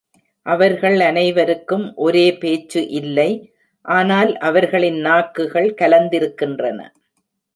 அவர்கள் 0.45 0.95
அனைவருக்கும் 1.07 1.83
ஒரே 2.05 2.23
பேச்சு 2.37 2.81
இல்லை, 2.99 3.27
ஆனால் 3.85 4.31
அவர்களின் 4.49 4.99
நாக்குகள் 5.07 5.69
கலந்திருக்கின்றன. 5.81 6.79